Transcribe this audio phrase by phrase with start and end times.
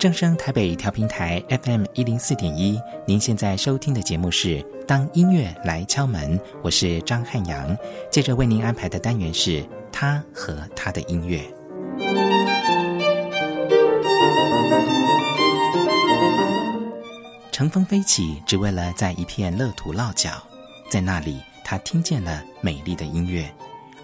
[0.00, 7.76] 正声台北调频台 FM 一零四点一，您现在收听的节目是《当音乐来敲门》，我是张汉阳。
[8.10, 11.42] 接着为您安排的单元是他和他的音乐。
[17.52, 20.42] 乘风飞起，只为了在一片乐土落脚，
[20.88, 23.54] 在那里，他听见了美丽的音乐，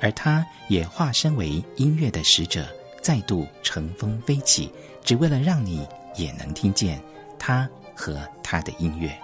[0.02, 2.66] 而他也化身为音乐的使者，
[3.00, 4.70] 再度乘风飞起。
[5.07, 5.86] 只为了让你
[6.16, 7.00] 也能听见
[7.39, 9.17] 他和他的音乐。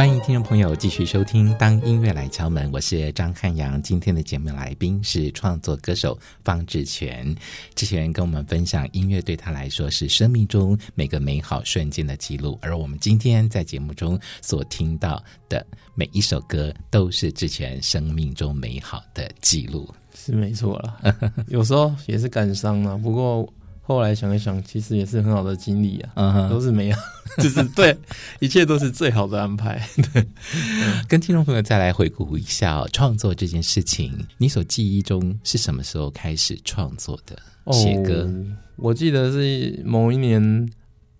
[0.00, 3.82] 欢迎听众朋友继续收听《当音乐来敲门》，我是张汉阳。
[3.82, 7.36] 今天的节目来宾是创作歌手方智权。
[7.74, 12.58] 智权跟我们分享，音乐对他来说是生命中每个美好瞬间的记录。
[12.62, 19.86] 而我们今天在节目中所听到的每一首歌，都是智权生命中美好的记录。
[20.14, 21.14] 是没错啦，
[21.48, 22.96] 有时候也是感伤啊。
[22.96, 23.46] 不过。
[23.90, 27.02] 后来想一想，其实也是很好的经历啊，都是美好，
[27.42, 27.98] 就是对，
[28.38, 29.84] 一切都是最好的安排。
[30.14, 30.24] 对，
[31.08, 37.36] 跟听众朋友再来回顾一下哦，创作这件事情，你所记忆中是什么时候开始创作的？
[37.72, 38.22] 写歌？
[38.22, 40.40] 哦，我记得是某一年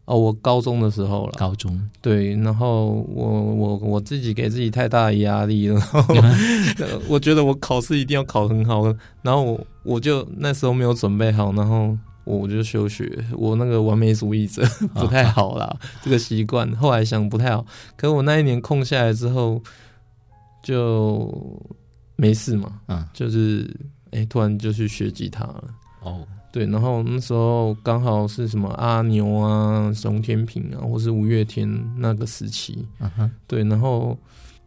[0.05, 1.33] 哦，我高中的时候了。
[1.37, 5.75] 高中对，然后我我我自己给自己太大的压力了，
[6.15, 8.85] 然后 我觉得我考试一定要考很好，
[9.23, 11.99] 然后我我就那时候没有准备好，然后。
[12.39, 14.63] 我就休学，我那个完美主义者
[14.95, 16.71] 不太好啦，哦、这个习惯。
[16.77, 17.65] 后来想不太好，
[17.97, 19.63] 可是我那一年空下来之后
[20.63, 21.33] 就
[22.17, 23.69] 没事嘛，嗯，就是
[24.13, 25.65] 哎、欸，突然就去学吉他了。
[26.03, 32.87] 哦，对，然后那时候刚好是什么阿牛啊、熊天平啊，或是五月天那个时期，
[33.47, 34.17] 对，然后。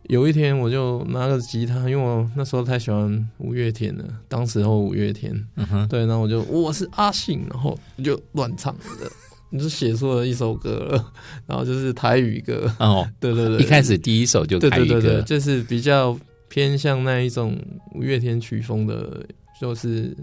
[0.09, 4.03] 有一天，我就拿个吉他，因为我那时候太喜欢五月天了。
[4.27, 9.09] 当时候五月天，嗯哼，对，然后我就我是阿信，然后就乱唱的，
[9.49, 11.13] 你就写出了一首歌了，
[11.47, 12.69] 然后就是台语歌。
[12.79, 16.17] 哦， 对对对，一开始第一首就台语歌，对对对对，就是比较
[16.49, 17.57] 偏向那一种
[17.95, 19.25] 五月天曲风的，
[19.61, 20.15] 就是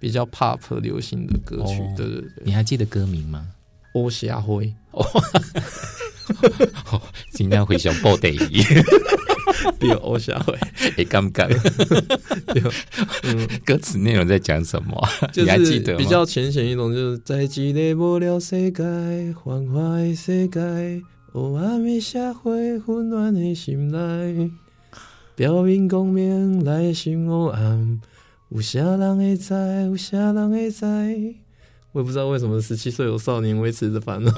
[0.00, 2.30] 比较 pop 流行的歌曲，哦、对对对。
[2.42, 3.46] 你还记得歌名吗？
[3.96, 4.70] 欧霞辉。
[7.32, 8.62] 今天非常报第一，
[9.78, 10.54] 比如欧夏会，
[10.98, 11.48] 也尴尬。
[13.22, 15.08] 嗯，歌词内容在讲什么？
[15.32, 18.82] 就是、你还记得比较浅显一种，就是在一个无聊世界，
[19.42, 20.60] 繁华的世界，
[21.32, 24.50] 黑暗的社会，混乱的心内，
[25.34, 27.98] 表面光明内心黑暗，
[28.50, 29.54] 有啥人会知？
[29.86, 30.84] 有啥人会知？
[31.96, 34.30] 我也不知道为什么十七岁有少年维持的烦恼，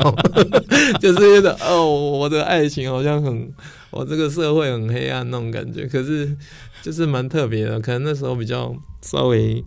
[1.02, 3.52] 就是觉得哦，我的爱情好像很，
[3.90, 5.84] 我这个社会很黑暗那种感觉。
[5.88, 6.36] 可是
[6.82, 9.64] 就是蛮特别的，可能那时候比较稍微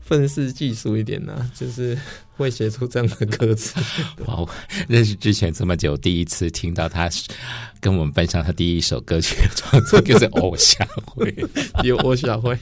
[0.00, 1.96] 愤世嫉俗一点呐、啊，就是
[2.36, 3.78] 会写出这样的歌词。
[4.26, 4.44] 哇，
[4.88, 7.08] 认识之前这么久，第一次听到他
[7.78, 11.32] 跟我们分享他第一首歌曲的创作，就是 偶像会，
[11.84, 12.58] 有偶像会。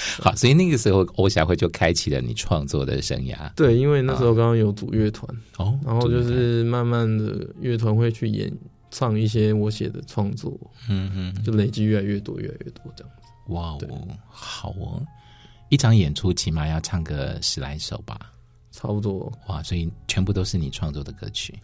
[0.22, 3.52] 好，所以那个时候欧霞会就开启了你创作的生涯。
[3.54, 8.52] 对，因为那时候刚刚有组乐团哦，然后就是慢慢的乐团会去演
[8.90, 10.58] 唱一些我写的创作，
[10.88, 13.52] 嗯嗯，就累积越来越多，越来越多这样子。
[13.52, 15.02] 哇哦，好哦，
[15.68, 18.18] 一场演出起码要唱个十来首吧，
[18.70, 19.32] 差不多。
[19.48, 21.58] 哇，所以全部都是你创作的歌曲。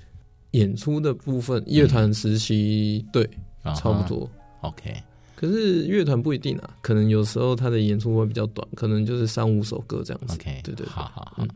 [0.52, 3.28] 演出的部分，乐团时期对，
[3.76, 4.30] 差不多。
[4.60, 4.94] OK。
[5.36, 10.34] 可是乐团不一定啊，可能有时候他的演出会比较短，可能就是三五首歌这样子。
[10.34, 11.46] OK，对，对对，好好好。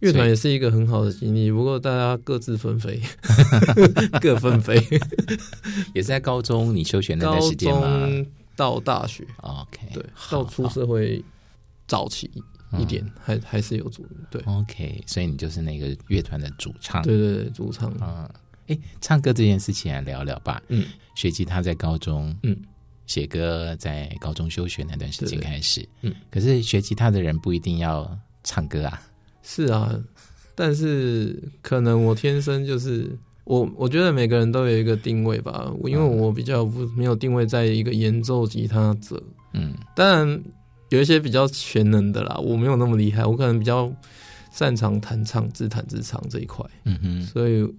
[0.00, 3.00] 乐团也是一个很好的经历，不过大家各自纷飞，
[4.20, 4.76] 各纷飞。
[5.94, 8.06] 也是在高中你休学那段时间吗？
[8.54, 11.24] 到大学，OK，对，到出社会
[11.86, 12.30] 早期
[12.78, 14.42] 一点，嗯、还还是有主对。
[14.42, 17.02] OK，所以你就是那个乐团的主唱。
[17.02, 17.90] 对对对，主唱。
[18.02, 18.28] 嗯，
[18.66, 20.62] 哎，唱歌这件事情来聊聊吧。
[20.68, 22.54] 嗯，学吉他在高中，嗯。
[23.06, 29.00] 写歌在高中休学那段时间开始，嗯，可是学吉他的人不一定要唱歌啊。
[29.42, 29.96] 是啊，
[30.56, 35.72] 但是可能我天生就是我，我觉得每个人都有一个定位吧。
[35.84, 39.22] 因为我比较不没有定位在一个演奏吉他者，
[39.52, 40.42] 嗯，当然
[40.88, 43.88] 有一些比较全能的啦，我没有那么厉害，我可能比较
[44.50, 47.72] 擅长弹唱、自弹自唱这一块，嗯哼，所以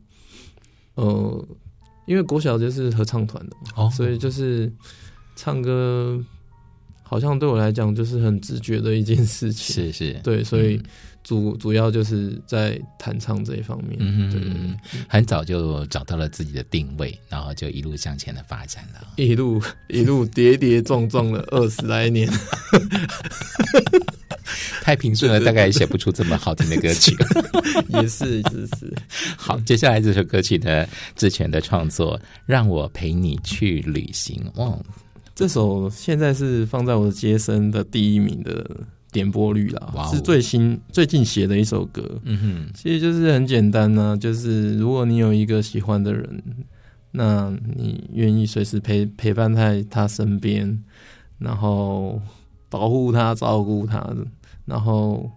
[0.96, 1.48] 呃，
[2.06, 4.72] 因为国小就是合唱团的嘛，哦，所以就是。
[5.38, 6.22] 唱歌
[7.04, 10.81] 好像对我来讲就是很直觉的一件事情，是是，对，所以
[11.24, 13.95] 主主要就是在弹唱这一方面。
[14.00, 22.30] 嗯对，对，对，很早就找到了自己的定位，然后就一路向前的发展了，一路一路跌跌撞撞了二十来年。
[24.81, 27.13] 太平顺了，大概也写不出这么好听的歌曲。
[27.90, 28.94] 也是，是是。
[29.36, 34.42] 好，接下来这首歌曲的之前的创作，让我陪你去旅行。
[34.56, 34.81] 哦，
[35.38, 38.68] 这首现在是放在我的接生的第一名的
[39.12, 42.19] 点播率啦，是最新最近写的一首歌。
[42.24, 46.42] 嗯哼，其实就是很简单呢，啊，就是如果你有一个喜欢的人，
[47.12, 50.84] 那你愿意随时陪陪伴在他身边，
[51.38, 52.19] 然后。
[52.69, 54.06] 保护他，照顾他，
[54.66, 55.31] 然后，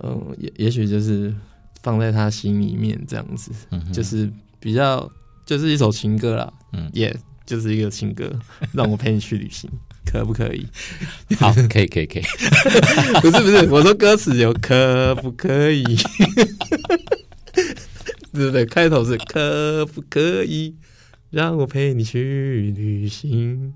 [0.00, 1.34] 嗯、呃，也也许就是
[1.82, 3.50] 放在他心里面这样子，
[3.92, 4.30] 就是
[4.60, 5.10] 比较
[5.44, 7.16] 就是一首情歌啦，嗯，也、yeah,
[7.52, 8.32] 就是一个情歌，
[8.72, 9.68] 让我陪你去旅行，
[10.10, 10.66] 可不可以？
[11.38, 12.22] 好，可以，可以，可以。
[13.20, 15.84] 不是不是，我说歌词有可不可以？
[18.32, 18.64] 对不对？
[18.64, 20.74] 开头是可不可以
[21.28, 23.74] 让我陪你去旅行？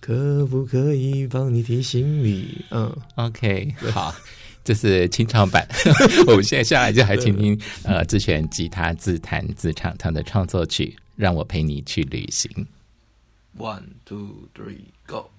[0.00, 2.64] 可不可以帮你提行李？
[2.72, 4.12] 嗯，OK，好，
[4.64, 5.64] 这是清唱版。
[6.26, 12.66] 我们现在下来就还听听，呃，志权吉他自弹自唱他的创作曲，让我陪你去旅行。
[13.58, 15.30] One, two, three, go.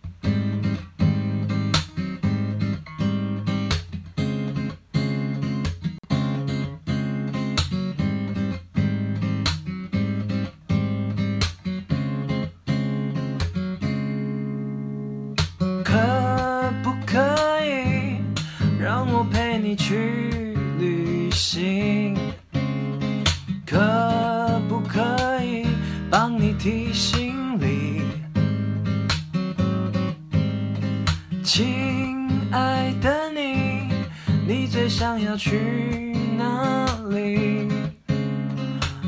[34.55, 37.67] 你最想要去哪里？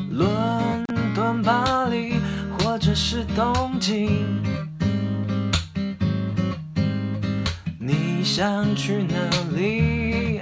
[0.09, 0.83] 伦
[1.13, 2.15] 敦、巴黎，
[2.57, 4.25] 或者是东京？
[7.77, 9.15] 你想去哪
[9.55, 10.41] 里？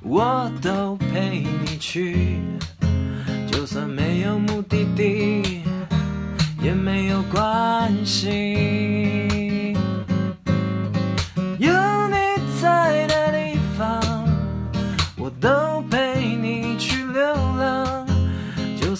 [0.00, 2.38] 我都陪你去，
[3.50, 5.64] 就算没有目的地，
[6.62, 9.07] 也没有关系。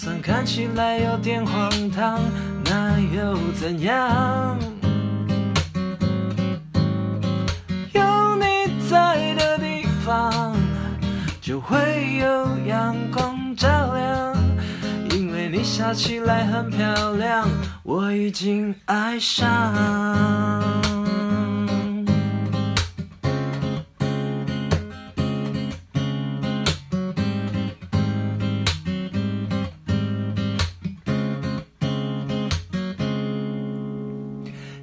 [0.00, 2.20] 算看起来有点荒唐，
[2.64, 4.56] 那又怎样？
[7.92, 8.44] 有你
[8.88, 10.54] 在的地方。
[11.40, 11.76] 就会
[12.20, 14.36] 有阳光照亮，
[15.10, 17.48] 因为你笑起来很漂亮，
[17.82, 19.74] 我已经爱上。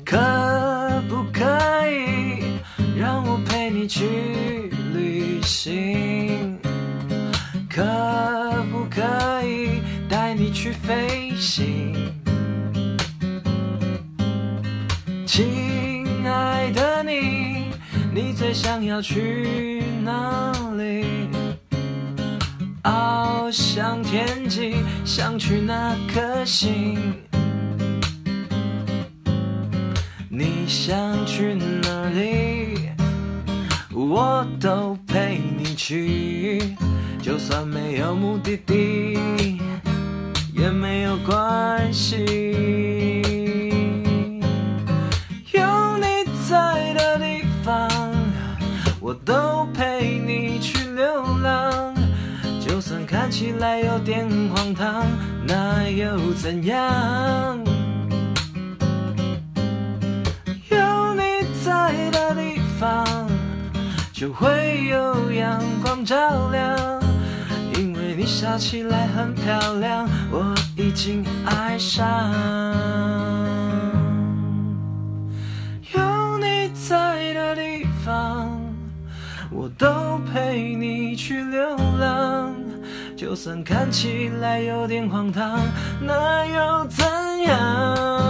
[0.05, 0.15] 可
[1.09, 1.41] 不可
[1.89, 2.43] 以
[2.95, 6.57] 让我陪你去旅行？
[7.67, 7.83] 可
[8.71, 9.01] 不可
[9.43, 11.95] 以带你去飞行？
[15.25, 17.71] 亲爱的你，
[18.13, 21.27] 你最想要去哪里？
[22.83, 27.24] 翱翔天际，想去哪颗星？
[30.85, 32.91] 想去哪里？
[33.91, 36.61] 我都陪你去。
[37.23, 39.17] 就算没有目的地，
[40.53, 42.17] 也没有关系。
[45.53, 46.05] 有你
[46.47, 47.89] 在的地方，
[48.99, 51.03] 我都陪你去流
[51.41, 51.95] 浪。
[52.63, 55.03] 就算看起来有点荒唐，
[55.47, 57.74] 那又怎样？
[61.85, 63.05] 在的地方，
[64.11, 66.75] 就会有阳光照亮。
[67.75, 72.33] 因为你笑起来很漂亮，我已经爱上。
[75.93, 78.49] 有你在的地方，
[79.51, 82.51] 我都陪你去流浪。
[83.15, 85.59] 就算看起来有点荒唐，
[86.01, 87.05] 那又怎
[87.43, 88.24] 样？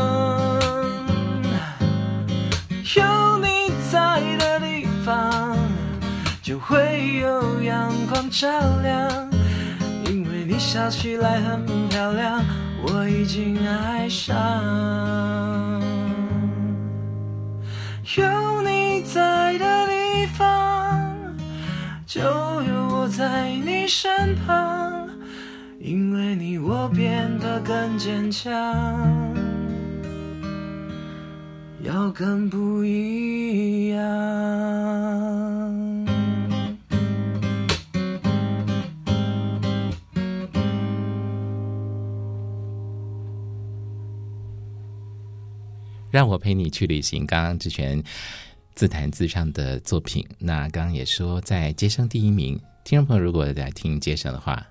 [8.40, 8.50] 照
[8.82, 9.30] 亮，
[10.06, 10.36] 因为。
[10.48, 12.42] 你笑起来很漂亮，
[12.84, 14.36] 我已经爱上。
[18.16, 21.36] 有你在的地方，
[22.06, 25.10] 就有我在你身旁，
[25.80, 28.54] 因为你我变得更坚强，
[31.82, 35.45] 要更不一样。
[46.16, 47.26] 让我陪你去旅行。
[47.26, 48.02] 刚刚之前
[48.74, 52.58] 自弹自唱的作品，那刚刚也说在接生第一名。
[52.86, 54.66] 听众朋友如果在听街声的话，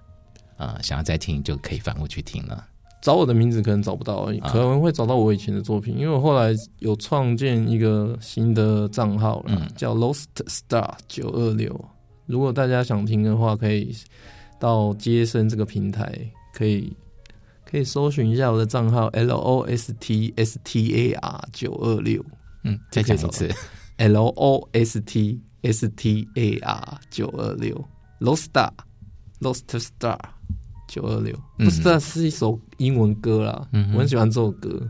[0.57, 2.67] 呃，想要再听就可以反过去听了。
[3.03, 11.79] 找我的名字可能找不到，可能会找到我以前的作品，嗯、因为我后来有创建一个新的账号了，嗯、叫 Lost Star 九二六。
[12.25, 13.95] 如果大家想听的话，可以
[14.59, 16.19] 到接生这个平台
[16.55, 16.91] 可以。
[17.71, 22.25] 可以搜寻一下我的账号 L O S T S T A R 九二六，
[22.63, 23.51] 嗯，再讲一次。
[23.97, 27.85] L O S T S T A R 九二六
[28.21, 28.71] ，Lost Star
[29.41, 30.19] Lost Star
[30.89, 34.83] 九二六，Lost Star 是一首英文歌啦，嗯、我很喜欢这首歌。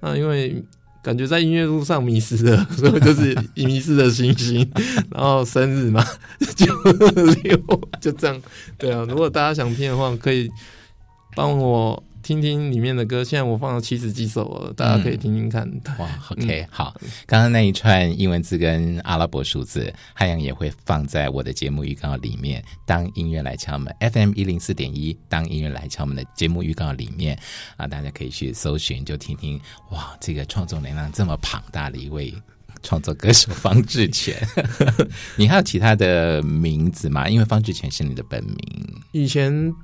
[0.00, 0.62] 那因为
[1.02, 4.68] 感觉在音乐路上迷失了， 所以就是迷失的星星，
[5.10, 6.04] 然后生日嘛，
[6.56, 7.56] 九二六，
[8.00, 8.42] 就这样。
[8.76, 10.50] 对啊，如果大家想听的话，可以
[11.34, 12.02] 帮我。
[12.22, 15.68] 听听里面的歌，现在我放了七十几首了，大家可以听听看。
[15.68, 16.94] 嗯、哇，OK，、 嗯、好。
[17.26, 22.62] 刚刚那一串英文字跟阿拉伯数字，汉阳也会放在我的节目预告里面。
[22.86, 27.36] 当音乐来敲门，FM 一零四点一，当音乐来敲门的节目预告里面
[27.76, 29.60] 啊，大家可以去搜寻，就听听。
[29.90, 32.32] 哇，这个创作能量这么庞大的一位
[32.84, 34.36] 创作歌手方志全，
[35.34, 37.28] 你还有其他的名字吗？
[37.28, 38.56] 因为方志全是你的本名，
[39.10, 39.74] 以前。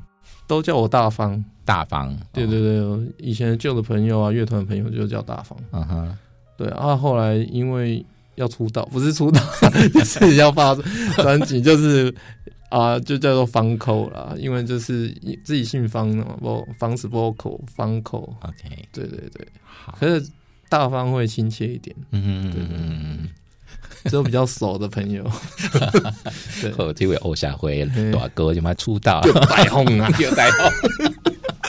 [0.48, 6.16] 都叫我大方，大方，对对对，哦、以前旧的朋友啊，乐团朋友就叫大方，嗯哼，
[6.56, 9.40] 对啊，后来因为要出道，不是出道，
[9.94, 10.74] 就是要发
[11.16, 12.12] 专辑，就是
[12.70, 15.08] 啊，就叫做方口啦，因为就是
[15.44, 20.26] 自己姓方的嘛，不方是 vocal 方口，OK，对对对，好，可是
[20.70, 23.07] 大方会亲切一点，嗯嗯对对对。
[24.08, 25.24] 只有比较熟的朋友，
[26.60, 30.72] 对，后这位欧夏辉大哥就嘛出道，就带红啊， 就带红，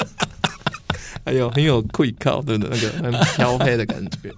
[1.26, 4.34] 还有很有愧靠的那个很飘黑的感觉。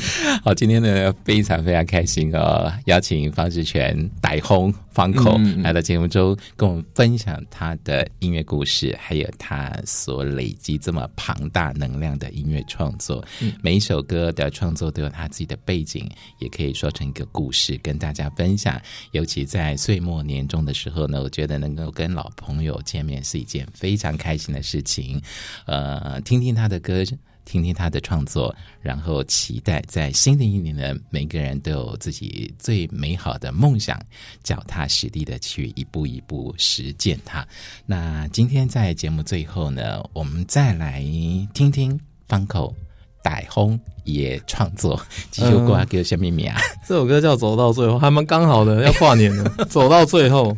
[0.44, 13.24] 好，今天呢非常非常开心哦，邀请方志全逮轰方口来到节目中，跟我们分享他的音乐故事，还有他所累积这么庞大能量的音乐创作。
[13.62, 18.80] 每一首歌的创作都有他自己的背景，也可以说成一个故事跟大家分享。
[19.12, 25.20] 尤其在岁末年终的时候呢，我觉得能够跟老朋友见面是一件非常开心的事情。
[25.66, 27.02] 呃，听听他的歌。
[27.46, 33.98] 听听他的创作，然后期待在新的一年呢，每个人都有自己最美好的梦想，
[34.42, 37.46] 脚踏实地的去一步一步实践它。
[37.86, 41.00] 那今天在节目最后呢，我们再来
[41.54, 41.98] 听听
[42.28, 42.74] 方口
[43.22, 45.00] 逮轰也创作
[45.30, 46.60] 这首歌叫什么名啊？
[46.86, 49.48] 这首歌叫《走到最后》，还蛮刚好的，要跨年了。
[49.68, 50.56] 走到最后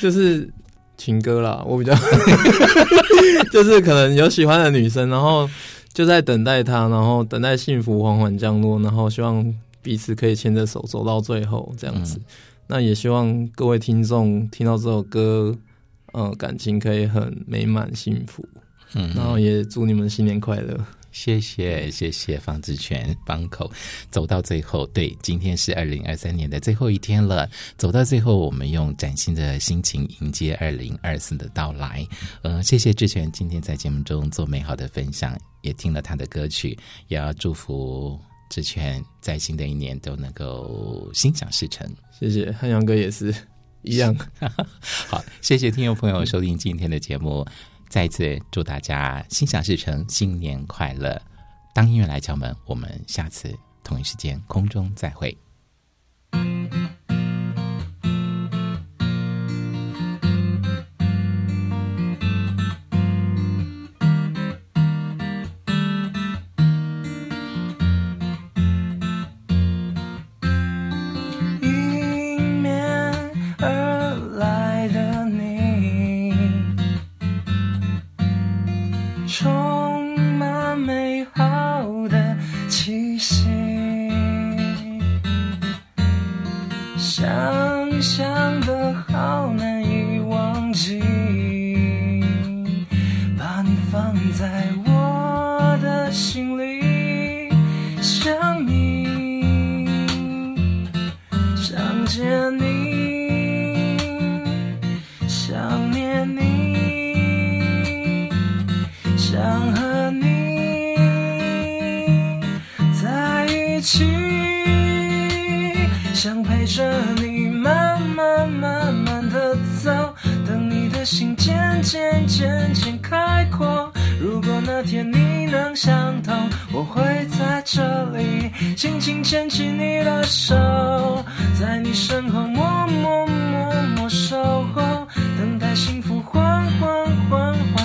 [0.00, 0.52] 就是
[0.96, 1.94] 情歌啦，我比较
[3.52, 5.48] 就是可能有喜欢的女生，然后。
[5.94, 12.18] 就在等待他，然后等待幸福缓缓降落，然后希望彼此可以牵着手走到最后这样子。
[12.18, 12.24] 嗯、
[12.66, 15.56] 那也希望各位听众听到这首歌，
[16.12, 18.44] 呃，感情可以很美满幸福。
[18.94, 20.76] 嗯，然后也祝你们新年快乐。
[21.14, 23.70] 谢谢谢谢方志全方口，
[24.10, 27.48] 走到最后，对，今天是二零二三年的最后一天了。
[27.78, 32.04] 走到最后，我们用崭新的心情迎接二零二四的到来。
[32.42, 41.88] 呃，谢谢志全今天在节目中做美好的分享，也听了他的歌曲，也要祝福志全在新的一年都能够心想事成。
[42.10, 43.32] 谢谢汉阳哥也是
[43.82, 44.12] 一样。
[45.06, 47.46] 好，谢谢听众朋友收听今天的节目。
[47.94, 51.22] 再一次祝大家心想事成，新年快乐！
[51.72, 55.38] 当音乐来敲门，我们下次同一时间空中再会。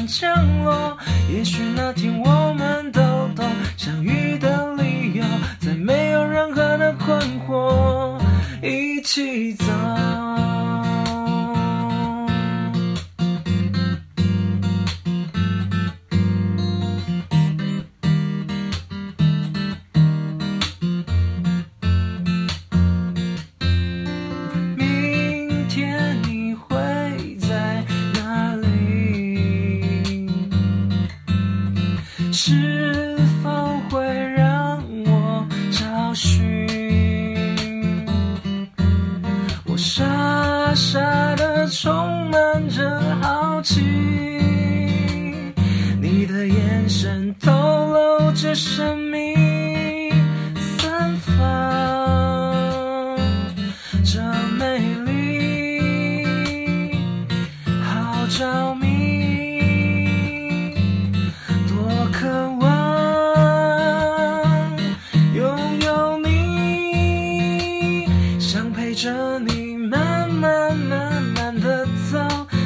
[0.10, 0.98] 降落。
[1.32, 2.09] 也许那天
[69.00, 72.18] 着你慢慢慢慢的走，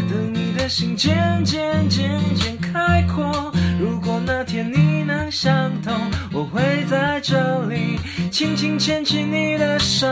[0.09, 3.53] 等你的心渐渐渐渐开阔。
[3.79, 5.93] 如果那天你能想通，
[6.31, 7.99] 我会在这里
[8.31, 10.07] 轻轻牵起你的手，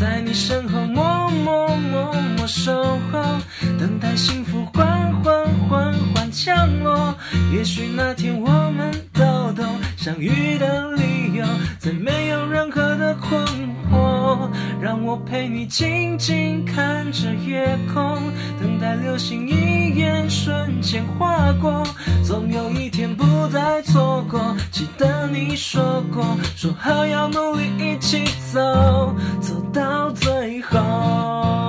[0.00, 3.22] 在你身后默默默默守候，
[3.78, 7.14] 等待幸福缓缓缓缓降落。
[7.54, 9.64] 也许那天我们都懂
[9.96, 11.21] 相遇的理由。
[11.78, 13.44] 再没有任何的困
[13.90, 14.48] 惑。
[14.80, 18.18] 让我陪你静静看着夜空，
[18.60, 21.84] 等待流星一眼瞬间划过。
[22.24, 26.24] 总有一天不再错过，记得你说过，
[26.56, 31.61] 说好要努力一起走，走到最后。